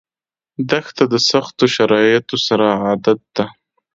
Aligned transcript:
دښته 0.69 1.03
د 1.13 1.15
سختو 1.29 1.65
شرایطو 1.75 2.37
سره 2.47 2.65
عادت 2.83 3.19
ده. 3.35 3.45